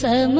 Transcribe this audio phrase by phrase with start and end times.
[0.00, 0.39] சம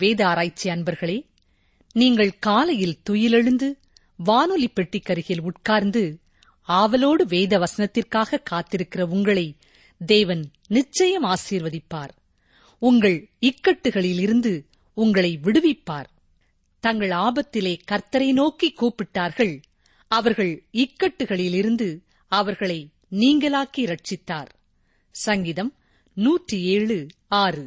[0.00, 1.18] வேத ஆராய்ச்சி அன்பர்களே
[1.94, 3.68] நீங்கள் காலையில் துயிலெழுந்து
[4.18, 6.02] வானொலி பெட்டிக்கருகில் உட்கார்ந்து
[6.68, 9.46] ஆவலோடு வேத வசனத்திற்காக காத்திருக்கிற உங்களை
[10.00, 12.12] தேவன் நிச்சயம் ஆசீர்வதிப்பார்.
[12.82, 14.52] உங்கள் இக்கட்டுகளில் இருந்து
[14.96, 16.08] உங்களை விடுவிப்பார்.
[16.84, 19.54] தங்கள் ஆபத்திலே கர்த்தரை நோக்கி கூப்பிட்டார்கள்
[20.10, 21.88] அவர்கள் இக்கட்டுகளிலிருந்து
[22.32, 22.80] அவர்களை
[23.12, 24.50] நீங்களாக்கி ரட்சித்தார்
[25.14, 25.72] சங்கீதம்
[26.16, 26.98] நூற்றி ஏழு
[27.42, 27.64] ஆறு.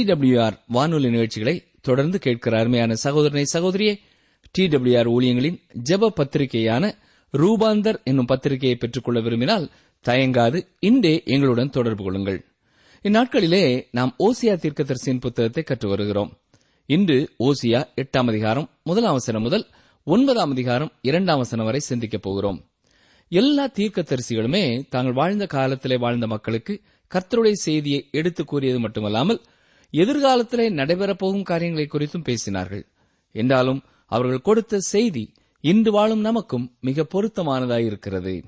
[0.00, 3.98] டி டபிள்யூஆர் வானொலி நிகழ்ச்சிகளை தொடர்ந்து கேட்கிற அருமையான சகோதரனை சகோதரியே
[4.50, 5.58] டி டபிள்யூஆர் ஊழியங்களின்
[5.90, 6.94] ஜெப பத்திரிகையான
[7.30, 9.70] ரூபாந்தர் என்னும் பத்திரிகையை பெற்றுக்கொள்ள விரும்பினால்
[10.08, 12.44] தயங்காது இன்றே எங்களுடன் தொடர்பு கொள்ளுங்கள்.
[13.02, 16.38] இந்நாட்களிலே நாம் ஓசியா தீர்க்கதரிசியின் புத்தகத்தை கற்று வருகிறோம்.
[16.86, 19.66] இன்று ஓசியா எட்டாம் அதிகாரம் முதலாம் வசனம் முதல்
[20.04, 22.70] ஒன்பதாம் அதிகாரம் இரண்டாம் வசனம் வரை சிந்திக்கப் போகிறோம்.
[23.28, 26.80] எல்லா தீர்க்கதரிசிகளுமே தாங்கள் வாழ்ந்த காலத்திலே வாழ்ந்த மக்களுக்கு
[27.14, 29.40] கர்த்தருடைய செய்தியை எடுத்துக் கூறியது மட்டுமல்லாமல்
[29.92, 32.84] எதிர்காலத்திலே நடைபெறப்போகும் காரியங்களை குறித்தும் பேசினார்கள்.
[33.32, 38.42] என்றாலும் அவர்கள் கொடுத்த செய்தி இன்று வாழும் நமக்கும் மிக பொருத்தமானதாயிருக்கிறது.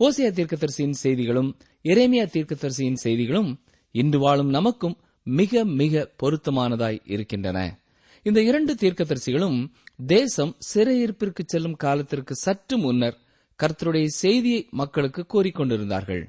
[0.00, 7.78] ஓசியா தீர்க்கதரிசியின் செய்திகளும் எரேமியா தீர்க்கதரிசியின் செய்திகளும் இன்று வாழும் நமக்கும் மிக மிக பொருத்தமானதாய் இருக்கின்றன.
[8.22, 9.58] இந்த இரண்டு தீர்க்கதரிசிகளும்
[10.06, 13.18] தேசம் சிறையிருப்பிற்கு செல்லும் காலத்திற்கு சற்று முன்னர்
[13.58, 16.22] கர்த்தருடைய செய்தியை மக்களுக்கு கூறிக்கொண்டிருந்தார்கள்.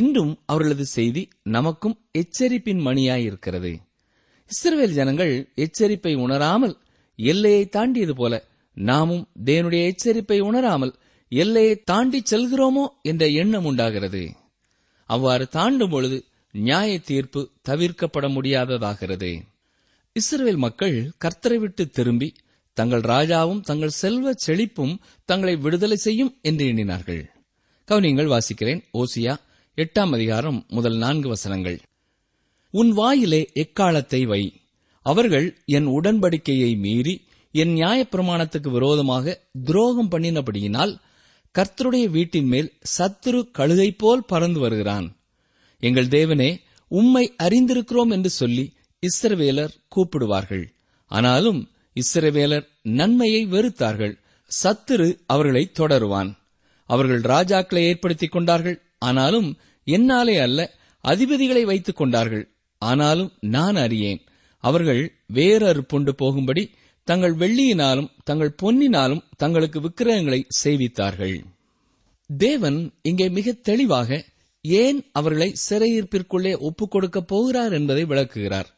[0.00, 1.22] இன்றும் அவர்களது செய்தி
[1.54, 3.72] நமக்கும் எச்சரிப்பின் மணியாயிருக்கிறது.
[4.50, 5.34] இஸ்ரவேல் ஜனங்கள்
[5.64, 6.74] எச்சரிப்பை உணராமல்
[7.18, 8.34] எல்லையை தாண்டியது போல
[8.76, 10.92] நாமும் தேவனுடைய எச்சரிப்பை உணராமல்
[11.32, 14.22] எல்லையை தாண்டி செல்கிறோமோ என்ற எண்ணம் உண்டாகிறது.
[15.10, 16.18] அவ்வாறு தாண்டும் பொழுது
[16.54, 19.30] நியாய தீர்ப்பு தவிர்க்கப்பட முடியாததாகிறது.
[20.16, 22.28] இஸ்ரேல் மக்கள் கர்த்தரை விட்டு திரும்பி
[22.76, 24.94] தங்கள் ராஜாவும் தங்கள் செல்வ செழிப்பும்
[25.28, 27.22] தங்களை விடுதலை செய்யும் என்று எண்ணினார்கள்.
[27.88, 28.80] கவனியங்கள் வாசிக்கிறேன்.
[28.94, 29.34] ஓசியா
[29.76, 31.80] எட்டாம் அதிகாரம் முதல் நான்கு வசனங்கள்.
[32.70, 34.60] உன் வாயிலே எக்காலத்தை வை.
[35.02, 40.98] அவர்கள் என் உடன்படிக்கையை மீறி என் நியாயப்பிரமாணத்துக்கு விரோதமாக துரோகம் பண்ணினபடியினால்
[41.58, 45.16] கர்த்தருடைய வீட்டின் மேல் சத்துரு கழுகை போல் பறந்து வருகிறான்.
[45.78, 50.64] எங்கள் தேவனே உம்மை அறிந்திருக்கிறோம் என்று சொல்லி இஸ்ரவேலர் கூப்பிடுவார்கள்.
[51.06, 54.18] ஆனாலும் இஸ்ரவேலர் நன்மையை வெறுத்தார்கள்.
[54.62, 56.36] சத்துரு அவர்களை தொடருவான்.
[56.84, 58.80] அவர்கள் ராஜாக்களை ஏற்படுத்திக் கொண்டார்கள்.
[58.98, 59.48] ஆனாலும்
[59.84, 60.60] என்னாலே அல்ல
[61.04, 62.44] அதிபதிகளை வைத்துக் கொண்டார்கள்.
[62.78, 64.22] ஆனாலும் நான் அறியேன்
[64.64, 65.02] அவர்கள்
[65.34, 66.70] வேறறுப்புண்டு போகும்படி
[67.04, 71.36] தங்கள் வெள்ளியினாலும் தங்கள் பொன்னினாலும் தங்களுக்கு விக்கிரகங்களை செய்வித்தார்கள்
[72.36, 74.24] தேவன் இங்கே மிக தெளிவாக
[74.62, 78.70] ஏன் அவர்களை சிறையிருப்பிற்குள்ளே ஒப்புக் கொடுக்கப் போகிறார் என்பதை விளக்குகிறார்.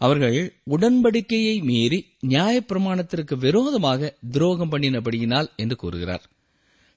[0.00, 0.38] அவர்கள்
[0.70, 6.24] உடன்படிக்கையை மீறி நியாயப்பிரமாணத்திற்கு விரோதமாக துரோகம் பண்ணினபடியினால் என்று கூறுகிறார்.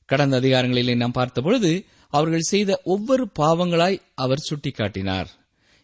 [0.05, 5.29] கடந்த அதிகாரங்களிலே நாம் பார்த்தபொழுது அவர்கள் செய்த ஒவ்வொரு பாவங்களாய் அவர் சுட்டிக்காட்டினார்.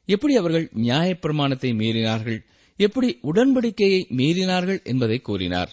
[0.05, 2.39] எப்படி அவர்கள் நியாயப்பிரமாணத்தை மீறினார்கள்?
[2.79, 5.71] எப்படி உடன்படிக்கையை மீறினார்கள் என்பதை கூறினார்.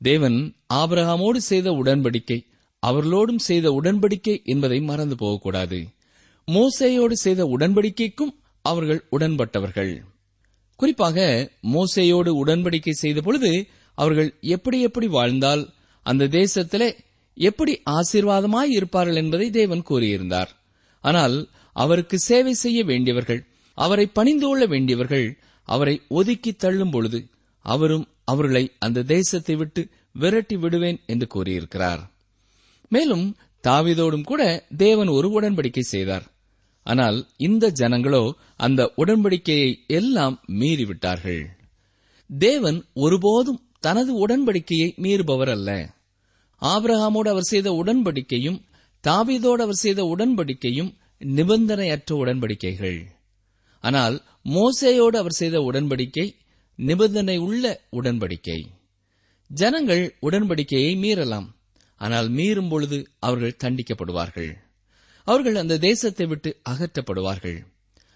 [0.00, 0.38] தேவன்
[0.74, 2.38] ஆபிரகாமோடு செய்த உடன்படிக்கை
[2.82, 5.78] அவர்களோடும் செய்த உடன்படிக்கை என்பதை மறந்து போகக்கூடாது.
[6.48, 8.32] மோசேயோடு செய்த உடன்படிக்கைக்கும்
[8.64, 9.92] அவர்கள் உடன்பட்டவர்கள்.
[10.76, 11.18] குறிப்பாக
[11.62, 15.62] மோசேயோடு உடன்படிக்கை செய்த பொழுது அவர்கள் எப்படி எப்படி வாழ்ந்தால்
[16.02, 16.88] அந்த தேசத்திலே
[17.38, 20.48] எப்படி ஆசீர்வாதமாய் இருப்பார்கள் என்பதை தேவன் கூறியிருந்தார்.
[21.00, 27.20] ஆனால் அவருக்கு சேவை செய்ய வேண்டியவர்கள் அவரை பணிந்து கொள்ள வேண்டியவர்கள் அவரை ஒதுக்கி தள்ளும் பொழுது
[27.64, 32.02] அவரும் அவர்களை அந்த தேசத்தை விட்டு விரட்டி விடுவேன் என்று கூறியிருக்கிறார்.
[32.88, 36.26] மேலும் தாவிதோடும் கூட தேவன் ஒரு உடன்படிக்கை செய்தார்.
[36.82, 41.42] ஆனால் இந்த ஜனங்களோ அந்த உடன்படிக்கையை எல்லாம் மீறிவிட்டார்கள்.
[42.30, 45.97] தேவன் ஒருபோதும் தனது உடன்படிக்கையை மீறுபவர் அல்ல.
[46.62, 48.58] ஆபிரகாமோடு அவர் செய்த உடன்படிக்கையும்
[49.04, 52.98] தாவீதோடு அவர் செய்த உடன்படிக்கையும் நிபந்தனையற்ற உடன்படிக்கைகள்.
[53.80, 56.26] ஆனால் மோசேயோடு அவர் செய்த உடன்படிக்கை
[56.78, 58.60] நிபந்தனை உள்ள உடன்படிக்கை.
[59.50, 61.48] ஜனங்கள் உடன்படிக்கையை மீறலாம்
[61.96, 64.50] ஆனால் மீறும் பொழுது அவர்கள் தண்டிக்கப்படுவார்கள்.
[65.26, 67.58] அவர்கள் அந்த தேசத்தை விட்டு அகற்றப்படுவார்கள்.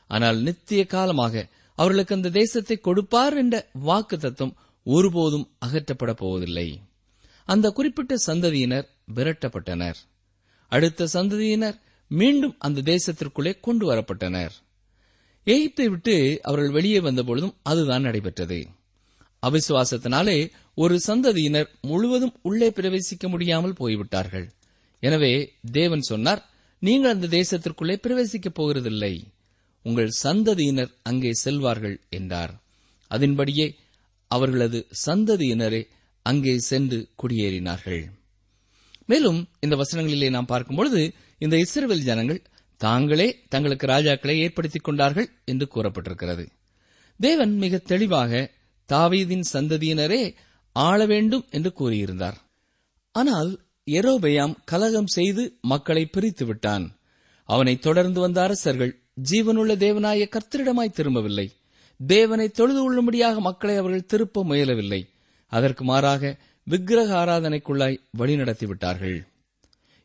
[0.06, 1.44] ஆனால் நித்திய காலமாக
[1.78, 4.56] அவர்களுக்கு அந்த தேசத்தை கொடுப்பார் என்ற வாக்கு தத்துவம்
[4.86, 6.68] ஒருபோதும் அகற்றப்பட போவதில்லை.
[7.44, 9.98] அந்த குறிப்பிட்ட சந்ததியினர் விரட்டப்பட்டனர்.
[10.68, 14.52] அடுத்த சந்ததியினர் மீண்டும் அந்த தேசத்திற்குள்ளே கொண்டு வரப்பட்டனர்.
[15.46, 18.66] எகிப்தை விட்டு அவர்கள் வெளியே வந்தபொழுதும் அதுதான் நடைபெற்றது.
[19.42, 24.46] அவிசுவாசத்தினாலே ஒரு சந்ததியினர் முழுவதும் உள்ளே பிரவேசிக்க முடியாமல் போய்விட்டார்கள்.
[25.00, 25.32] எனவே
[25.72, 26.42] தேவன் சொன்னார்
[26.78, 29.24] நீங்கள் அந்த தேசத்திற்குள்ளே பிரவேசிக்கப் போகிறதில்லை.
[29.82, 32.62] உங்கள் சந்ததியினர் அங்கே செல்வார்கள் என்றார்.
[33.08, 33.66] அதன்படியே
[34.28, 35.88] அவர்களது சந்ததியினரே
[36.22, 38.04] அங்கே சென்று குடியேறினார்கள்.
[39.06, 42.42] மேலும் இந்த வசனங்களிலே நாம் பார்க்கும்பொழுது இந்த இஸ்ரேல் ஜனங்கள்
[42.76, 46.46] தாங்களே தங்களுக்கு ராஜாக்களை ஏற்படுத்திக் கொண்டார்கள் என்று கூறப்பட்டிருக்கிறது.
[47.16, 48.50] தேவன் மிக தெளிவாக
[48.88, 50.34] தாவீதின் சந்ததியினரே
[50.72, 52.34] ஆள வேண்டும் என்று கூறியிருந்தார்.
[53.12, 53.60] ஆனால்
[53.90, 56.96] எரோபெயாம் கலகம் செய்து மக்களை பிரித்து விட்டான்.
[57.44, 61.52] அவனை தொடர்ந்து வந்த அரசர்கள் ஜீவனுள்ள தேவனாய கர்த்தரிடமாய் திரும்பவில்லை.
[61.96, 65.11] தேவனை தொழுது கொள்ளும்படியாக மக்களை அவர்கள் திருப்ப முயலவில்லை.
[65.52, 69.26] அதற்கு மாறாக விக்கிரக ஆராதனைக்குள்ளாய் வழிநடத்திவிட்டார்கள்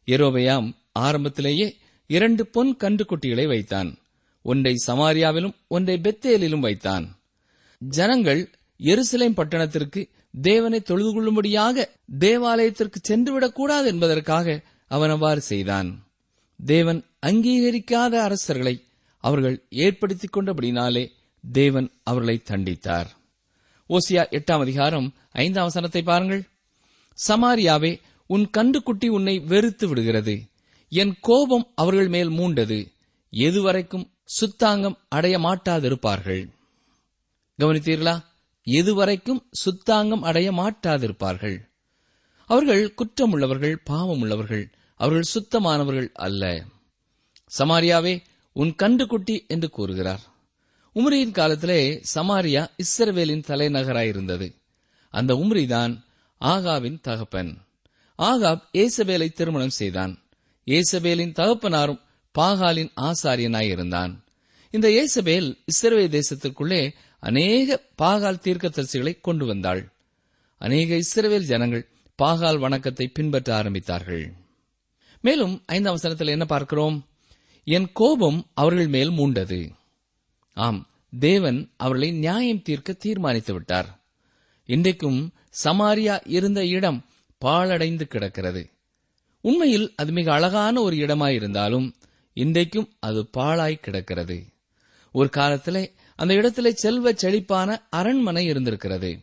[0.05, 1.77] எரோபயாம் எரோபெயாம் ஆரம்பத்திலேயே
[2.07, 3.97] இரண்டு பொன் கன்றுக்குட்டிகளை வைத்தான்.
[4.41, 7.19] ஒன்றை சமாரியாவிலும் ஒன்றை பெத்தேலிலும் வைத்தான்.
[7.77, 8.49] ஜனங்கள்
[8.79, 10.09] எருசலேம் பட்டணத்திற்கு
[10.41, 11.89] தேவனை தொழுது கொள்ளும்படியாக
[12.19, 16.07] தேவாலயத்திற்கு சென்றுவிடக்கூடாது என்பதற்காக அவன் அவ்வாறு செய்தான்.
[16.65, 18.83] தேவன் அங்கீகரிக்காத அரசர்களை
[19.17, 21.07] அவர்கள் ஏற்படுத்திக் கொண்டபடினாலே
[21.51, 23.07] தேவன் அவர்களை தண்டித்தார்.
[23.89, 26.47] ஓசியா எட்டாம் அதிகாரம் ஐந்தாம் வசனத்தை பாருங்கள்.
[27.27, 30.47] சமாரியாவே உன் கண்டுக்குட்டி உன்னை வெறுத்து விடுகிறது.
[30.89, 32.91] என் கோபம் அவர்கள் மேல் மூண்டது.
[33.31, 36.49] எதுவரைக்கும் சுத்தாங்கம் அடைய மாட்டாதிருப்பார்கள்.
[37.59, 38.23] கவனித்தீர்களா?
[38.65, 41.57] எதுவரைக்கும் சுத்தாங்கம் அடைய மாட்டாதிருப்பார்கள்.
[42.45, 44.71] அவர்கள் குற்றமுள்ளவர்கள் பாவமுள்ளவர்கள்.
[44.95, 46.63] அவர்கள் சுத்தமானவர்கள் அல்ல.
[47.57, 50.21] சமாரியாவே உன் கண்டுக்குட்டி என்று கூறுகிறார்.
[50.97, 54.53] உம்ரியின் காலத்திலே சமாரியா இஸ்ரவேலின் தலைநகராயிருந்தது.
[55.09, 56.03] அந்த உம்ரிதான்
[56.41, 57.57] ஆகாவின் தகப்பன்.
[58.17, 60.23] ஆகாப் ஏசபேலை திருமணம் செய்தான்.
[60.65, 62.01] ஏசபேலின் தகப்பனாரும்
[62.39, 64.15] பாகாலின் ஆசாரியனாயிருந்தான்.
[64.69, 69.91] இந்த ஏசபேல் இஸ்ரவே தேசத்திற்குள்ளே அநேக பாகால் தீர்க்கதரிசிகளை கொண்டு வந்தாள்.
[70.57, 71.89] அநேக இஸ்ரவேல் ஜனங்கள்
[72.23, 74.31] பாகால் வணக்கத்தை பின்பற்ற ஆரம்பித்தார்கள்.
[75.21, 77.07] மேலும் ஐந்தாம் வசனத்தில் என்ன பார்க்கிறோம்?
[77.63, 79.71] என் கோபம் அவர்கள் மேல் மூண்டது.
[80.57, 80.87] ஆம்
[81.19, 83.99] தேவன் அவர்களை நியாயம் தீர்க்க தீர்மானித்து விட்டார்.
[84.65, 85.33] இன்றைக்கும்
[85.63, 87.05] சமாரியா இருந்த இடம்
[87.45, 88.69] பாழடைந்து கிடக்கிறது.
[89.41, 91.93] உண்மையில் அது மிக அழகான ஒரு இடமாயிருந்தாலும்
[92.33, 94.45] இன்றைக்கும் அது பாழாய் கிடக்கிறது.
[95.11, 99.19] ஒரு காலத்திலே அந்த இடத்திலே செல்வ செழிப்பான அரண்மனை இருந்திருக்கிறது.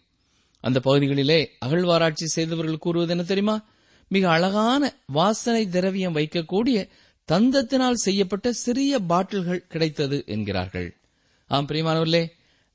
[0.60, 3.64] அந்த பகுதிகளிலே அகழ்வாராய்ச்சி செய்தவர்கள் கூறுவது என்ன தெரியுமா?
[4.08, 6.88] மிக அழகான வாசனை திரவியம் வைக்கக்கூடிய
[7.32, 10.96] தந்தத்தினால் செய்யப்பட்ட சிறிய பாட்டில்கள் கிடைத்தது என்கிறார்கள்.
[11.46, 12.30] ஆம் பிரியமானவர்களே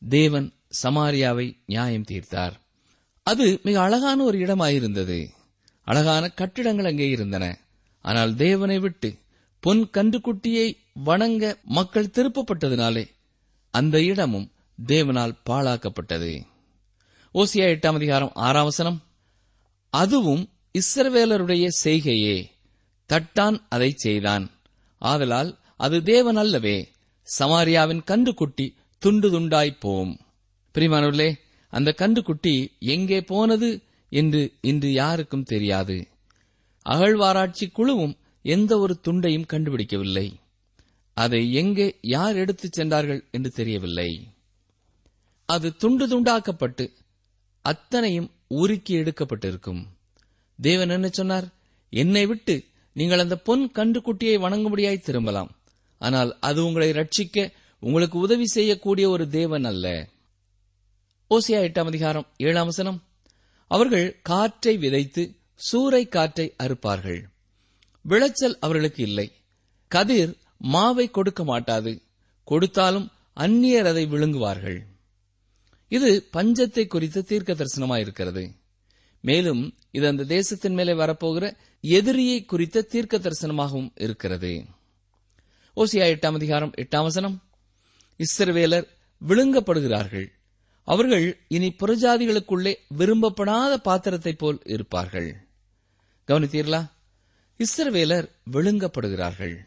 [0.09, 2.51] தேவன் சமாரியாவை நியாயம் தீர்த்தார்.
[3.23, 5.29] அது மிக அழகான ஒரு இடமாயிருந்தது.
[5.81, 7.59] அழகான கட்டிடங்கள் அங்கே இருந்தன.
[8.01, 9.17] ஆனால் தேவனை விட்டு
[9.59, 13.09] பொன் கன்றுக்குட்டியை வணங்க மக்கள் திருப்பப்பட்டதினாலே
[13.71, 14.51] அந்த இடமும்
[14.87, 16.45] தேவனால் பாழாக்கப்பட்டது.
[17.33, 19.01] ஓசியா எட்டாம் அதிகாரம் ஆறாம் வசனம்
[19.89, 20.49] அதுவும்
[20.79, 22.51] இஸ்ரவேலருடைய செய்கையே.
[23.09, 24.51] தட்டான் அதை செய்தான்.
[24.97, 26.91] ஆதலால் அது தேவன் அல்லவே.
[27.37, 30.19] சமாரியாவின் கன்றுக்குட்டி துண்டு துண்டாய் போம்.
[30.73, 36.07] பிரிமானவர்களே அந்த கன்றுக்குட்டி எங்கே போனது என்று இன்று யாருக்கும் தெரியாது.
[36.81, 40.33] அகழ்வாராய்ச்சி குழுவும் எந்த ஒரு துண்டையும் கண்டுபிடிக்கவில்லை.
[41.13, 44.27] அதை எங்கே யார் எடுத்துச் சென்றார்கள் என்று தெரியவில்லை.
[45.45, 46.93] அது துண்டு துண்டாக்கப்பட்டு
[47.61, 49.85] அத்தனையும் உருக்கி எடுக்கப்பட்டிருக்கும்.
[50.61, 51.47] தேவன் என்ன சொன்னார்?
[51.89, 55.58] என்னை விட்டு நீங்கள் அந்த பொன் கன்றுக்குட்டியை வணங்கும்படியாய் திரும்பலாம்.
[55.99, 59.85] ஆனால் அது உங்களை ரட்சிக்க உங்களுக்கு உதவி செய்யக்கூடிய ஒரு தேவன் அல்ல.
[61.29, 62.99] ஓசியா எட்டாம் அதிகாரம் ஏழாம் வசனம்.
[63.67, 65.23] அவர்கள் காற்றை விதைத்து
[65.71, 67.21] சூறை காற்றை அறுப்பார்கள்.
[68.01, 69.27] விளைச்சல் அவர்களுக்கு இல்லை.
[69.87, 70.33] கதிர்
[70.73, 72.01] மாவை கொடுக்க மாட்டாது.
[72.43, 74.79] கொடுத்தாலும் அந்நியர் அதை விழுங்குவார்கள்.
[75.87, 78.43] இது பஞ்சத்தை குறித்த தீர்க்க தரிசனமாயிருக்கிறது
[79.21, 81.45] மேலும் இது அந்த தேசத்தின் மேலே வரப்போகிற
[81.81, 84.51] எதிரியை குறித்த தீர்க்க தரிசனமாகவும் இருக்கிறது.
[85.79, 87.43] ஓசியா எட்டாம் அதிகாரம் எட்டாம் வசனம்.
[88.17, 88.87] இஸ்ரவேலர்
[89.27, 90.27] விழுங்கப்படுகிறார்கள்.
[90.83, 95.47] அவர்கள் இனி புறஜாதிகளுக்குள்ளே விரும்பப்படாத பாத்திரத்தைப் போல் இருப்பார்கள்.
[96.27, 96.89] கவனித்தீர்களா?
[97.57, 99.57] இஸ்ரவேலர் விழுங்கப்படுகிறார்கள்.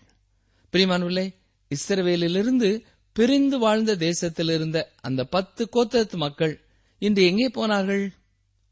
[0.73, 1.35] பிரிமானுள்ளே
[1.75, 6.65] இஸ்ரவேலிலிருந்து பிரிந்து வாழ்ந்த தேசத்தில் இருந்த அந்த பத்து கோத்தரத்து மக்கள்
[6.99, 8.13] இன்று எங்கே போனார்கள்?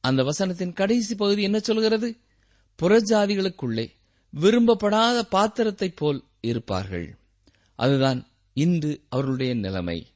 [0.00, 2.16] அந்த வசனத்தின் கடைசி பகுதி என்ன சொல்கிறது?
[2.82, 3.90] புறஜாதிகளுக்குள்ளே
[4.40, 7.18] விரும்பப்படாத பாத்திரத்தைப் போல் இருப்பார்கள்.
[7.80, 8.20] அதுதான்
[8.54, 10.06] இன்று அவர்களுடைய நிலைமை.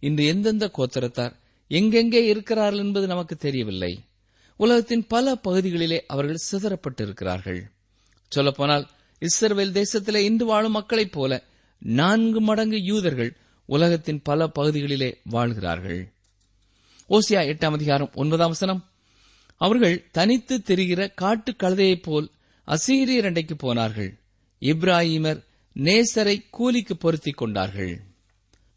[0.00, 1.32] இன்று எந்தெந்த கோத்திரத்தார்
[1.68, 4.04] எங்கெங்கே இருக்கிறார்கள் என்பது நமக்கு தெரியவில்லை.
[4.56, 7.60] உலகத்தின் பல பகுதிகளிலே அவர்கள் சிதறப்பட்டிருக்கிறார்கள்.
[8.28, 8.88] சொல்லப்போனால்
[9.20, 11.42] இஸ்ரவேல் தேசத்திலே இன்று வாழும் மக்களைப் போல
[11.78, 16.12] நான்கு மடங்கு யூதர்கள் உலகத்தின் பல பகுதிகளிலே வாழ்கிறார்கள்.
[17.10, 18.90] ஓசியா எட்டாம் அதிகாரம் ஒன்பதாம் வசனம்.
[19.56, 22.30] அவர்கள் தனித்து தெரிகிற காட்டு கழுதையைப் போல்
[22.66, 24.18] அசீரியர் அண்டைக்கு போனார்கள்.
[24.60, 28.00] இப்ராஹிமர் நேசரை கூலிக்கு பொருத்திக் கொண்டார்கள்.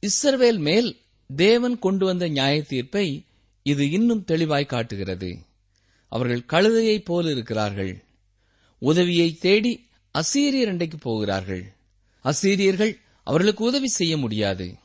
[0.02, 0.98] இஸ்ரவேல் மேல்
[1.36, 3.26] தேவன் கொண்டு வந்த நியாய தீர்ப்பை
[3.64, 5.38] இது இன்னும் தெளிவாய் காட்டுகிறது.
[6.08, 8.04] அவர்கள் கழுதையைப் போல இருக்கிறார்கள்.
[8.80, 11.74] உதவியை தேடி அசீரியர் அண்டைக்கு போகிறார்கள்.
[12.24, 14.76] அசீரியர்கள் அவர்களுக்கு உதவி செய்ய முடியாது.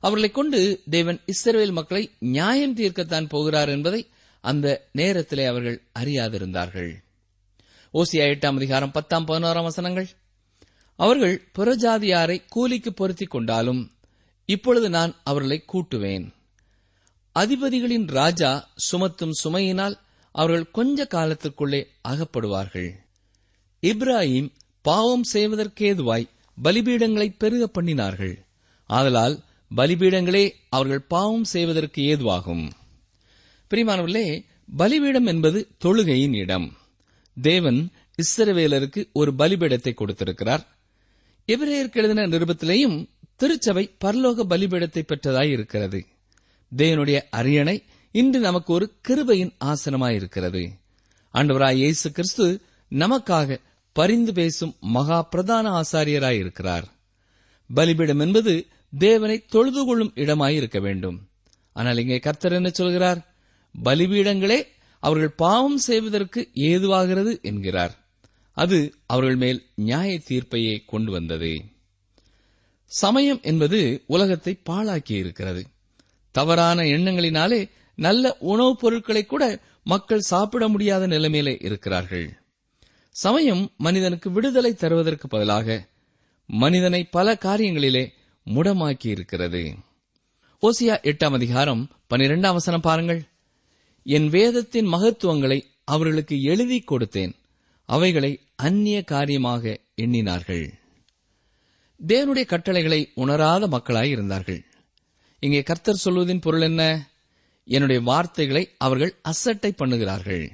[0.00, 4.08] அவர்களைக் கொண்டு தேவன் இஸ்ரவேல் மக்களை நியாயம் தீர்க்கத்தான் போகிறார் என்பதை
[4.40, 6.94] அந்த நேரத்திலே அவர்கள் அறியாதிருந்தார்கள்.
[7.94, 10.08] ஓசியா எட்டாம் அதிகாரம் பத்தாம் பதினோராம் வசனங்கள்.
[11.00, 13.90] அவர்கள் புறஜாதியாரை கூலிக்கு பொருத்திக் கொண்டாலும்
[14.44, 16.32] இப்பொழுது நான் அவர்களை கூட்டுவேன்.
[17.34, 19.98] அதிபதிகளின் ராஜா சுமத்தும் சுமையினால்
[20.32, 22.90] அவர்கள் கொஞ்ச காலத்திற்குள்ளே அகப்படுவார்கள்.
[23.82, 26.28] இப்ராஹிம் பாவம் செய்வதற்கேதுவாய்
[26.64, 28.34] பலிபீடங்களை பெருக பண்ணினார்கள்.
[28.86, 29.44] ஆதலால்
[29.76, 32.70] பலிபீடங்களே அவர்கள் பாவம் செய்வதற்கு ஏதுவாகும்.
[33.70, 34.44] பிரிமானவர்களே
[34.76, 36.76] பலிபீடம் என்பது தொழுகையின் இடம்.
[37.42, 37.90] தேவன்
[38.22, 40.78] இஸ்ரவேலருக்கு ஒரு பலிபீடத்தை கொடுத்திருக்கிறார்.
[41.50, 46.06] எபிரேயருக்கு எழுதின நிருபத்திலேயும் திருச்சபை பரலோக பலிபீடத்தை பெற்றதாய் இருக்கிறது
[46.76, 47.82] தேவனுடைய அரியணை
[48.12, 50.68] இன்று நமக்கு ஒரு கிருபையின் ஆசனமாயிருக்கிறது.
[51.34, 52.60] ஆண்டவராய் இயேசு கிறிஸ்து
[52.90, 53.58] நமக்காக
[53.92, 56.84] பரிந்து பேசும் மகா பிரதான ஆசாரியராயிருக்கிறார்.
[57.74, 58.66] பலிபீடம் என்பது
[58.98, 61.28] தேவனை தொழுது கொள்ளும் இடமாயிருக்க வேண்டும்.
[61.72, 63.34] ஆனால் இங்கே கர்த்தர் என்ன சொல்கிறார்?
[63.84, 64.62] பலிபீடங்களே
[64.98, 67.99] அவர்கள் பாவம் செய்வதற்கு ஏதுவாகிறது என்கிறார்.
[68.60, 71.62] அது அவர்கள் மேல் நியாய தீர்ப்பையே கொண்டு வந்தது
[72.86, 75.66] சமயம் என்பது உலகத்தை பாழாக்கி இருக்கிறது
[76.30, 82.36] தவறான எண்ணங்களினாலே நல்ல உணவுப் பொருட்களை கூட மக்கள் சாப்பிட முடியாத நிலைமையிலே இருக்கிறார்கள்.
[83.10, 85.86] சமயம் மனிதனுக்கு விடுதலை தருவதற்கு பதிலாக
[86.46, 88.12] மனிதனை பல காரியங்களிலே
[88.46, 89.74] முடமாக்கி இருக்கிறது
[90.62, 93.24] ஓசியா எட்டாம் அதிகாரம் பனிரெண்டாம் வசனம் பாருங்கள்.
[94.02, 97.38] என் வேதத்தின் மகத்துவங்களை அவர்களுக்கு எழுதி கொடுத்தேன்.
[97.84, 100.72] அவைகளை அந்நிய காரியமாக எண்ணினார்கள்.
[102.06, 104.64] தேவனுடைய கட்டளைகளை உணராத மக்களாய் இருந்தார்கள்.
[105.40, 107.10] இங்கே கர்த்தர் சொல்வதின் பொருள் என்ன?
[107.64, 110.50] என்னுடைய வார்த்தைகளை அவர்கள் அசட்டை பண்ணுகிறார்கள்.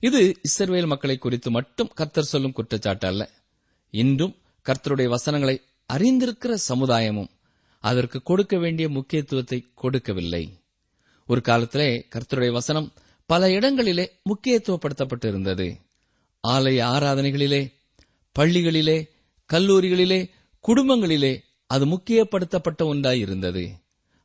[0.00, 3.30] இது இஸ்ரவேல் மக்களை குறித்து மட்டும் கர்த்தர் சொல்லும் குற்றச்சாட்டு அல்ல.
[3.90, 4.34] இன்றும்
[4.64, 5.60] கர்த்தருடைய வசனங்களை
[5.92, 7.30] அறிந்திருக்கிற சமுதாயமும்
[7.78, 10.44] அதற்கு கொடுக்க வேண்டிய முக்கியத்துவத்தை கொடுக்கவில்லை.
[11.26, 12.92] ஒரு காலத்திலே கர்த்தருடைய வசனம்
[13.26, 15.83] பல இடங்களிலே முக்கியத்துவப்படுத்தப்பட்டிருந்தது.
[16.44, 17.62] ஆலய ஆராதனைகளிலே
[18.36, 18.98] பள்ளிகளிலே
[19.50, 20.30] கல்லூரிகளிலே
[20.64, 23.64] குடும்பங்களிலே அது முக்கியப்படுத்தப்பட்ட ஒன்றாய் இருந்தது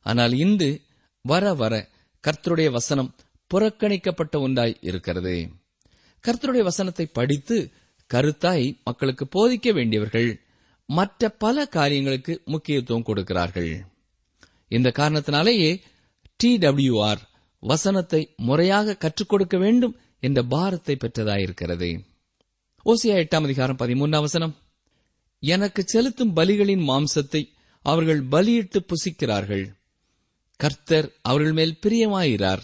[0.02, 0.80] ஆனால் இன்று
[1.22, 1.88] வர வர
[2.24, 3.14] கர்த்தருடைய வசனம்
[3.54, 5.34] புறக்கணிக்கப்பட்ட ஒன்றாய் இருக்கிறது.
[6.24, 7.72] கர்த்தருடைய வசனத்தை படித்து
[8.10, 10.40] கருத்தாய் மக்களுக்கு போதிக்க வேண்டியவர்கள்
[10.86, 13.72] மற்ற பல காரியங்களுக்கு முக்கியத்துவம் கொடுக்கிறார்கள்.
[14.68, 15.82] இந்த காரணத்தினாலேயே
[16.36, 17.18] டி டபிள்யூஆர்
[17.62, 21.90] வசனத்தை முறையாக கற்றுக் கொடுக்க வேண்டும் என்ற பாரத்தை பெற்றதாயிருக்கிறது.
[22.86, 24.56] ஓசியா எட்டாம் அதிகாரம் பதிமூன்றாம் வசனம்.
[25.38, 27.42] எனக்கு செலுத்தும் பலிகளின் மாம்சத்தை
[27.84, 29.64] அவர்கள் பலியிட்டு புசிக்கிறார்கள்.
[30.56, 32.62] கர்த்தர் அவர்கள் மேல் பிரியமாயிரார்.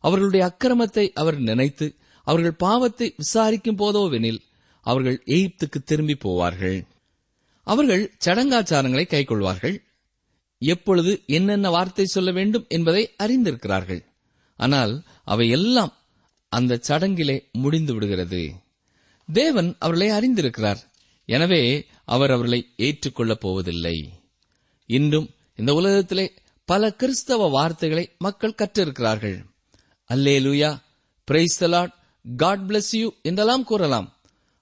[0.00, 1.86] அவர்களுடைய அக்கிரமத்தை அவர் நினைத்து
[2.22, 4.40] அவர்கள் பாவத்தை விசாரிக்கும் போதோவெனில்
[4.80, 6.78] அவர்கள் எகிப்துக்கு திரும்பி போவார்கள்.
[7.62, 9.76] அவர்கள் சடங்காச்சாரங்களை கைக்கொள்வார்கள்.
[10.58, 14.02] எப்பொழுது என்னென்ன வார்த்தை சொல்ல வேண்டும் என்பதை அறிந்திருக்கிறார்கள்.
[14.56, 15.92] ஆனால் அவை எல்லாம்
[16.52, 18.44] அந்த சடங்கிலே முடிந்து விடுகிறது
[19.32, 20.80] தேவன் அவர்களை அறிந்திருக்கிறார்.
[21.24, 24.12] எனவே அவர் அவர்களை ஏற்றுக்கொள்ளப் போவதில்லை.
[24.86, 26.32] இன்றும் இந்த உலகத்திலே
[26.64, 29.44] பல கிறிஸ்தவ வார்த்தைகளை மக்கள் கற்றிருக்கிறார்கள்.
[30.10, 30.80] அல்லே லூயா
[31.24, 31.64] பிரைஸ்
[32.36, 34.14] காட் பிளஸ் யூ என்றெல்லாம் கூறலாம்.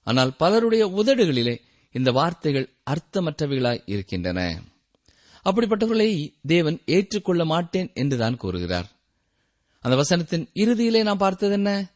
[0.03, 4.61] ஆனால் பலருடைய உதடுகளிலே இந்த வார்த்தைகள் அர்த்தமற்றவைகளாய் இருக்கின்றன.
[5.45, 8.87] அப்படிப்பட்டவர்களை தேவன் ஏற்றுக்கொள்ள மாட்டேன் என்றுதான் கூறுகிறார்.
[9.79, 11.93] அந்த வசனத்தின் இறுதியிலே நாம் பார்த்தது என்ன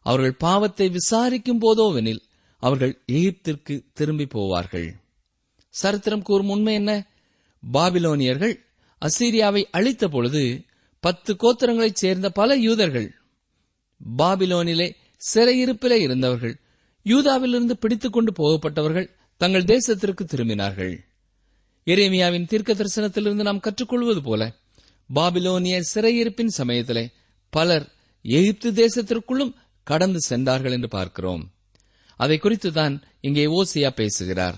[0.00, 2.20] அவர்கள் பாவத்தை விசாரிக்கும் போதோவெனில்
[2.56, 4.88] அவர்கள் எகிப்திற்கு திரும்பி போவார்கள்.
[5.68, 7.06] சரித்திரம் கூறும் உண்மை என்ன?
[7.72, 8.54] பாபிலோனியர்கள்
[9.02, 10.64] அசீரியாவை அழித்த பொழுது
[11.00, 13.14] பத்து கோத்திரங்களைச் சேர்ந்த பல யூதர்கள்
[14.18, 14.94] பாபிலோனிலே
[15.34, 16.60] சிறையிருப்பிலே இருந்தவர்கள்
[17.04, 20.98] யூதாவிலிருந்து பிடித்துக் கொண்டு போகப்பட்டவர்கள் தங்கள் தேசத்திற்கு திரும்பினார்கள்.
[21.84, 24.52] எரேமியாவின் தீர்க்க தரிசனத்திலிருந்து நாம் கற்றுக்கொள்வது போல
[25.14, 27.10] பாபிலோனிய சிறையிருப்பின் சமயத்திலே
[27.50, 31.50] பலர் எகிப்து தேசத்திற்குள்ளும் கடந்து சென்றார்கள் என்று பார்க்கிறோம்.
[32.16, 34.56] அதை குறித்துதான் இங்கே ஓசியா பேசுகிறார்.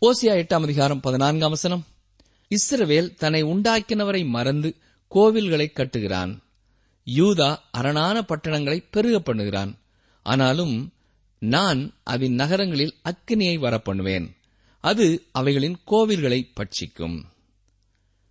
[0.00, 1.86] ஓசியா எட்டாம் அதிகாரம் பதினான்காம் வசனம்.
[2.48, 4.76] இஸ்ரவேல் தன்னை உண்டாக்கினவரை மறந்து
[5.14, 6.38] கோவில்களை கட்டுகிறான்.
[7.14, 9.74] யூதா அரணான பட்டணங்களை பெருக பண்ணுகிறான்.
[10.22, 10.92] ஆனாலும்
[11.38, 14.36] நான் அதன் நகரங்களில் அக்கினியை வரப்பண்ணுவேன்.
[14.80, 17.22] அது அவைகளின் கோவில்களை பட்சிக்கும்.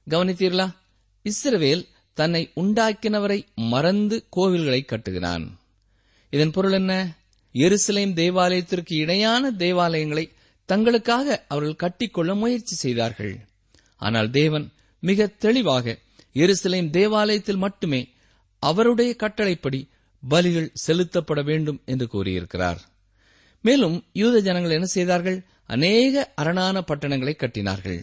[0.10, 0.76] கவனித்தீர்களா?
[1.24, 5.48] இஸ்ரவேல் தன்னை உண்டாக்கினவரை மறந்து கோவில்களை கட்டுகிறான்.
[6.34, 6.94] இதன் பொருள் என்ன?
[7.54, 10.32] எருசலேம் தேவாலயத்திற்கு இணையான தேவாலயங்களை
[10.70, 13.36] தங்களுக்காக அவர்கள் கட்டிக்கொள்ள முயற்சி செய்தார்கள்.
[13.96, 16.00] ஆனால் தேவன் மிக தெளிவாக
[16.34, 18.02] எருசலேம் தேவாலயத்தில் மட்டுமே
[18.60, 19.90] அவருடைய கட்டளைப்படி
[20.30, 22.82] பலிகள் செலுத்தப்பட வேண்டும் என்று கூறியிருக்கிறார்.
[23.62, 25.46] மேலும் யூத ஜனங்கள் என்ன செய்தார்கள்?
[25.66, 28.02] அநேக அரணான பட்டணங்களை கட்டினார்கள்.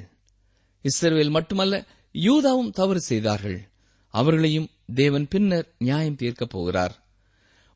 [0.83, 3.59] இஸ்ரேல் மட்டுமல்ல யூதாவும் தவறு செய்தார்கள்.
[4.15, 6.95] அவர்களையும் தேவன் பின்னர் நியாயம் தீர்க்கப் போகிறார்.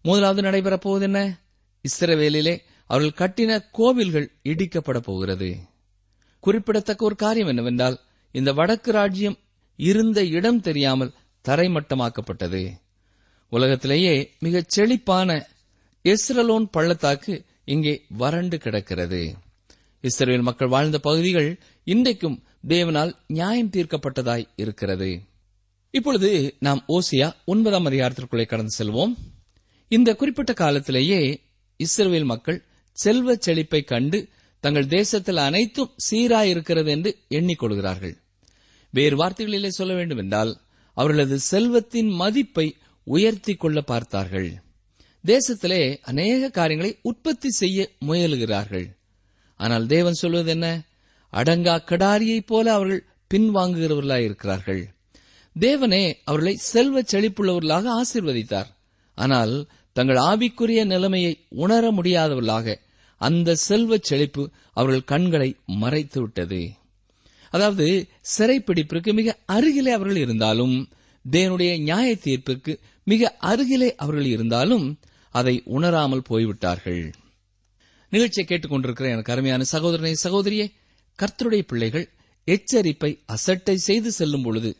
[0.06, 1.40] முதலாவது நடைபெறப் போவது என்ன
[1.84, 5.56] இஸ்ரவேலிலே அவர்கள் கட்டின கோவில்கள் இடிக்கப்பட போகிறது.
[6.40, 8.00] குறிப்பிடத்தக்க ஒரு காரியம் என்னவென்றால்
[8.32, 9.38] இந்த வடக்கு ராஜ்யம்
[9.76, 11.12] இருந்த இடம் தெரியாமல்
[11.48, 12.72] தரைமட்டமாக்கப்பட்டது.
[13.50, 15.48] உலகத்திலேயே மிகச் செழிப்பான
[16.04, 19.34] எஸ்ரலோன் பள்ளத்தாக்கு இங்கே வறண்டு கிடக்கிறது.
[20.00, 25.20] இஸ்ரேல் மக்கள் வாழ்ந்த பகுதிகள் இன்றைக்கும் தேவனால் நியாயம் தீர்க்கப்பட்டதாய் இருக்கிறது.
[25.90, 29.14] இப்பொழுது நாம் ஓசியா ஒன்பதாம் அதிகாரத்திற்குள்ளே கடந்து செல்வோம்.
[29.88, 31.40] இந்த குறிப்பிட்ட காலத்திலேயே
[31.76, 34.28] இஸ்ரேல் மக்கள் செல்வ செழிப்பை கண்டு
[34.60, 38.22] தங்கள் தேசத்தில் அனைத்தும் சீராயிருக்கிறது என்று எண்ணிக்கொள்கிறார்கள்
[38.90, 40.60] வேறு வார்த்தைகளிலே சொல்ல வேண்டும் என்றால்
[40.92, 44.62] அவர்களது செல்வத்தின் மதிப்பை உயர்த்தி கொள்ள பார்த்தார்கள்.
[45.24, 48.86] தேசத்திலே அநேக காரியங்களை உற்பத்தி செய்ய முயலுகிறார்கள்.
[49.56, 50.82] ஆனால் தேவன் சொல்வது என்ன?
[51.32, 54.84] அடங்கா கடாரியைப் போல அவர்கள் பின்வாங்குகிறவர்களாயிருக்கிறார்கள்.
[55.60, 58.73] தேவனே அவர்களை செல்வ செழிப்புள்ளவர்களாக ஆசீர்வதித்தார்.
[59.14, 59.54] ஆனால்
[59.92, 62.76] தங்கள் ஆவிக்குரிய நிலைமையை உணர முடியாதவர்களாக
[63.20, 66.62] அந்த செல்வ செழிப்பு அவர்கள் கண்களை மறைத்துவிட்டது
[67.52, 67.86] அதாவது
[68.38, 70.74] சிறைப்பிடிப்பிற்கு மிக அருகிலே அவர்கள் இருந்தாலும்
[71.24, 72.72] தேவனுடைய நியாய தீர்ப்பிற்கு
[73.04, 74.86] மிக அருகிலே அவர்கள் இருந்தாலும்
[75.34, 77.12] அதை உணராமல் போய்விட்டார்கள்.
[78.12, 80.66] நிகழ்ச்சியை கேட்டுக்கொண்டிருக்கிற எனக்கு அருமையான சகோதரனை சகோதரியே
[81.18, 82.06] கர்த்தருடைய பிள்ளைகள்
[82.48, 84.70] எச்சரிப்பை அசட்டை செய்து செல்லும் பொழுது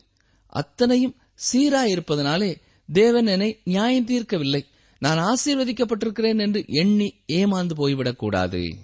[0.53, 1.15] அத்தனையும்
[1.53, 2.51] சீராயிருப்பதனாலே
[2.93, 4.65] தேவன் என்னை நியாயம் தீர்க்கவில்லை.
[4.99, 8.75] நான் ஆசீர்வதிக்கப்பட்டிருக்கிறேன் என்று எண்ணி ஏமாந்து போய்விடக்கூடாது.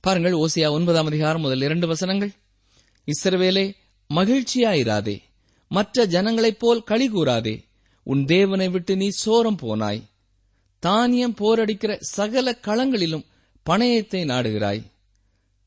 [0.00, 2.32] பாருங்கள் ஓசியா ஒன்பதாம் அதிகாரம் முதல் இரண்டு வசனங்கள்.
[3.06, 3.74] இஸ்ரவேலே
[4.14, 5.22] மகிழ்ச்சியாயிராதே.
[5.68, 7.64] மற்ற ஜனங்களைப் போல் களி கூறாதே
[8.02, 10.02] உன் தேவனை விட்டு நீ சோரம் போனாய்.
[10.78, 13.24] தானியம் போரடிக்கிற சகல களங்களிலும்
[13.62, 14.82] பணயத்தை நாடுகிறாய்.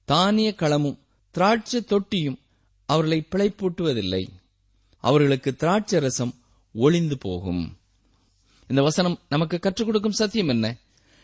[0.05, 0.97] தானிய களமும்
[1.31, 2.39] திராட்சை தொட்டியும்
[2.85, 4.27] அவர்களை பிழைப்பூட்டுவதில்லை.
[4.97, 6.33] அவர்களுக்கு திராட்சை ரசம்
[6.75, 7.77] ஒளிந்து போகும்.
[8.67, 10.77] இந்த வசனம் நமக்கு கற்றுக் கொடுக்கும் சத்தியம் என்ன?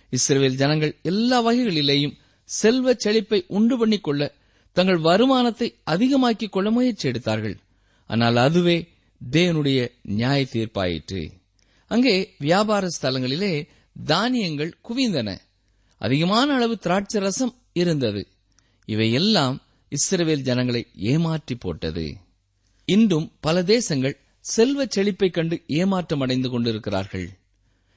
[0.09, 4.35] இஸ்ரேல் ஜனங்கள் எல்லா வகைகளிலேயும் செல்வ செழிப்பை உண்டு பண்ணிக் கொள்ள
[4.71, 7.59] தங்கள் வருமானத்தை அதிகமாக்கிக் கொள்ள முயற்சி எடுத்தார்கள்.
[8.07, 8.87] ஆனால் அதுவே
[9.31, 11.31] தேவனுடைய நியாய தீர்ப்பாயிற்று.
[11.87, 13.67] அங்கே வியாபார ஸ்தலங்களிலே
[14.05, 15.37] தானியங்கள் குவிந்தன.
[15.97, 18.27] அதிகமான அளவு திராட்சை ரசம் இருந்தது.
[18.85, 22.17] இவையெல்லாம் இஸ்ரவேல் ஜனங்களை ஏமாற்றி போட்டது.
[22.85, 27.29] இன்றும் பல தேசங்கள் செல்வ செழிப்பைக் கண்டு ஏமாற்றம் அடைந்து கொண்டிருக்கிறார்கள்.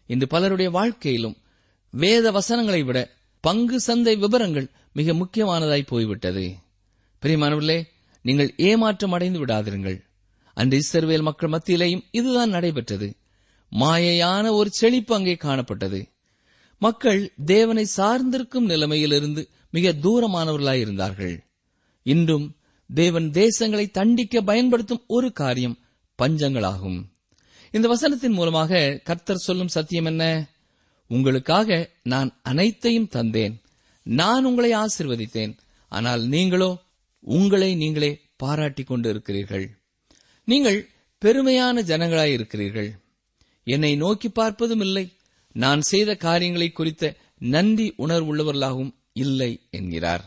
[0.06, 1.36] இன்று பலருடைய வாழ்க்கையிலும்
[1.90, 6.54] வேத வசனங்களை விட பங்கு சந்தை விவரங்கள் மிக முக்கியமானதாய் போய்விட்டது.
[7.22, 7.82] பிரியமானவர்களே
[8.22, 9.98] நீங்கள் ஏமாற்றம் அடைந்து விடாதிருங்கள்.
[10.54, 13.16] அன்று இஸ்ரவேல் மக்கள் மத்தியிலேயும் இதுதான் நடைபெற்றது.
[13.72, 16.12] மாயையான ஒரு செழிப்பு அங்கே காணப்பட்டது.
[16.78, 21.44] மக்கள் தேவனை சார்ந்திருக்கும் நிலைமையிலிருந்து மிக தூரமானவர்களாய் இருந்தார்கள்
[22.02, 22.56] இன்றும்
[22.94, 25.78] தேவன் தேசங்களை தண்டிக்க பயன்படுத்தும் ஒரு காரியம்
[26.22, 27.00] பஞ்சங்களாகும்.
[27.70, 30.24] இந்த வசனத்தின் மூலமாக கர்த்தர் சொல்லும் சத்தியம் என்ன?
[31.10, 33.54] உங்களுக்காக நான் அனைத்தையும் தந்தேன்.
[34.02, 35.54] நான் உங்களை ஆசிர்வதித்தேன்.
[35.88, 36.70] ஆனால் நீங்களோ
[37.20, 39.66] உங்களை நீங்களே பாராட்டிக் கொண்டு இருக்கிறீர்கள்
[40.44, 40.78] நீங்கள்
[41.22, 42.90] பெருமையான ஜனங்களாயிருக்கிறீர்கள்
[43.66, 45.04] என்னை நோக்கி பார்ப்பதும் இல்லை.
[45.52, 50.24] நான் செய்த காரியங்களை குறித்த நன்றி உணர்வுள்ளவர்களாகவும் இல்லை என்கிறார்.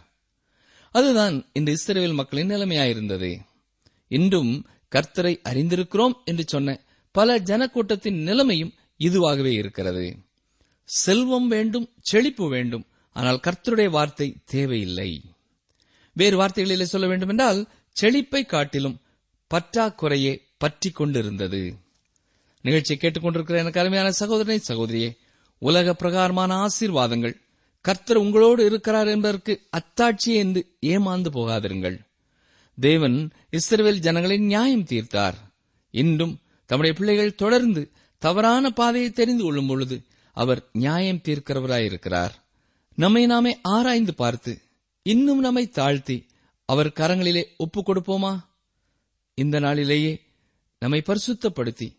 [0.92, 3.32] அதுதான் இந்த இஸ்ரேல் மக்களின் நிலைமையாயிருந்தது.
[4.08, 4.54] இன்றும்
[4.96, 6.80] கர்த்தரை அறிந்திருக்கிறோம் என்று சொன்ன
[7.12, 10.18] பல ஜனக்கூட்டத்தின் நிலைமையும் இதுவாகவே இருக்கிறது.
[10.84, 15.24] செல்வம் வேண்டும் செழிப்பு வேண்டும் ஆனால் கர்த்தருடைய வார்த்தை தேவையில்லை.
[16.14, 19.02] வேறு வார்த்தைகளிலே சொல்ல வேண்டுமென்றால் செழிப்பை காட்டிலும்
[19.52, 21.78] பற்றாக்குறையே பற்றி கொண்டிருந்தது.
[22.62, 25.18] நிகழ்ச்சியை கேட்டுக்கொண்டிருக்கிற எனக்கு அருமையான சகோதரனை சகோதரியே
[25.60, 27.36] உலக பிரகாரமான ஆசீர்வாதங்கள்
[27.82, 32.07] கர்த்தர் உங்களோடு இருக்கிறார் என்பதற்கு அத்தாட்சி என்று ஏமாந்து போகாதிருங்கள்.
[32.80, 35.34] தேவன் இஸ்ரேல் ஜனங்களை நியாயம் தீர்த்தார்.
[35.92, 42.30] இன்றும் தம்முடைய பிள்ளைகள் தொடர்ந்து தவறான பாதையை தெரிந்து கொள்ளும் பொழுது அவர் நியாயம் தீர்க்கிறவராயிருக்கிறார்.
[42.96, 44.62] நம்மை நாமே ஆராய்ந்து பார்த்து
[45.04, 46.26] இன்னும் நம்மை தாழ்த்தி
[46.66, 48.40] அவர் கரங்களிலே ஒப்புக் கொடுப்போமா?
[49.34, 50.22] இந்த நாளிலேயே
[50.80, 51.98] நம்மை பரிசுத்தப்படுத்தி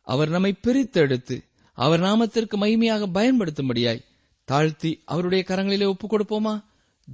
[0.00, 4.04] அவர் நம்மை பிரித்தெடுத்து அவர் நாமத்திற்கு மகிமையாக பயன்படுத்தும்படியாய்
[4.44, 6.64] தாழ்த்தி அவருடைய கரங்களிலே ஒப்புக் கொடுப்போமா?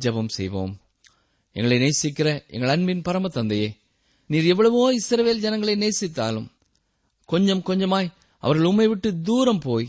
[0.01, 0.77] ஜெபம் செய்வோம்.
[1.57, 3.77] எங்களை நேசிக்கிற எங்கள் அன்பின் பரம தந்தையே
[4.27, 6.47] நீர் எவ்வளவோ இஸ்ரவேல் ஜனங்களை நேசித்தாலும்
[7.25, 9.89] கொஞ்சம் கொஞ்சமாய் அவர்கள் உண்மை விட்டு தூரம் போய்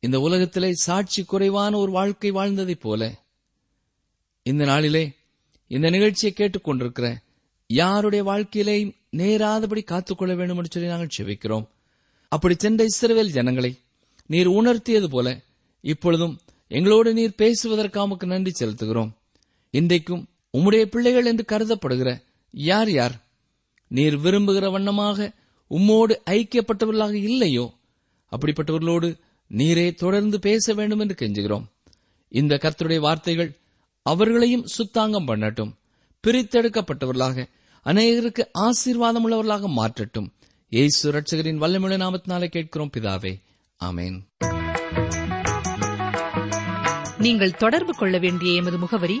[0.00, 3.22] இந்த உலகத்திலே சாட்சி குறைவான ஒரு வாழ்க்கை வாழ்ந்ததைப் போல
[4.42, 5.12] இந்த நாளிலே
[5.66, 7.16] இந்த நிகழ்ச்சியை கேட்டுக்கொண்டிருக்கிற
[7.66, 11.66] யாருடைய வாழ்க்கையிலேயும் நேராதபடி காத்துக்கொள்ள வேண்டும் என்று சொல்லி நாங்கள் செபிக்கிறோம்.
[12.28, 13.78] அப்படி சென்ற இஸ்ரவேல் ஜனங்களை
[14.26, 15.40] நீர் உணர்த்தியது போல
[15.80, 19.10] இப்பொழுதும் எங்களோடு நீர் பேசுவதற்காக நன்றி செலுத்துகிறோம்.
[19.70, 23.14] இன்றைக்கும் உம்முடைய பிள்ளைகள் என்று கருதப்படுகிற யார் யார்?
[23.88, 25.32] நீர் விரும்புகிற வண்ணமாக
[25.70, 27.74] உம்மோடு ஐக்கியப்பட்டவர்களாக இல்லையோ?
[28.30, 29.18] அப்படிப்பட்டவர்களோடு
[29.56, 31.64] நீரே தொடர்ந்து பேச வேண்டும் என்று கெஞ்சுகிறோம்.
[32.28, 33.56] இந்த கர்த்தருடைய வார்த்தைகள்
[34.02, 35.72] அவர்களையும் சுத்தாங்கம் பண்ணட்டும்.
[36.26, 37.48] பிரித்தெடுக்கப்பட்டவர்களாக
[37.84, 40.32] அநேகருக்கு ஆசீர்வாதம் உள்ளவர்களாக மாற்றட்டும்.
[40.68, 43.40] ஏசு ரட்சகரின் வல்லமிழ நாமத்தினாலே கேட்கிறோம் பிதாவே.
[43.84, 44.18] ஆமேன்.
[47.18, 49.20] நீங்கள் தொடர்பு கொள்ள வேண்டிய எமது முகவரி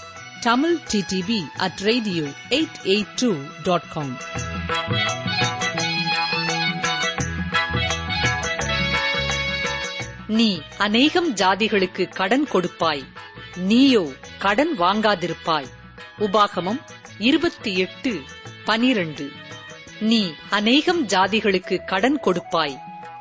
[0.41, 4.17] Tamil DTP at radio eight eight two dot com
[10.27, 13.03] நீ அநேகம் ஜாதிகளுக்கு கடன் கொடுப்பாய்.
[13.55, 15.67] நீயோ கடன் வாங்காதிருப்பாய்.
[16.19, 16.79] உபாகமம்
[17.17, 18.21] இருபத்தி எட்டு
[18.65, 19.31] பனிரண்டு.
[19.99, 22.77] நீ அநேகம் ஜாதிகளுக்கு கடன் கொடுப்பாய்.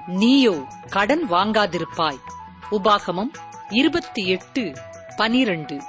[0.06, 2.20] நீயோ கடன் வாங்காதிருப்பாய்.
[2.70, 3.30] உபாகமம்
[3.68, 4.72] இருபத்தி எட்டு
[5.16, 5.82] பனிரண்டு.